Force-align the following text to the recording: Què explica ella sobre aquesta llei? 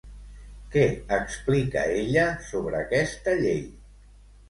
Què 0.75 0.85
explica 1.17 1.85
ella 2.07 2.25
sobre 2.49 2.83
aquesta 2.83 3.41
llei? 3.47 3.65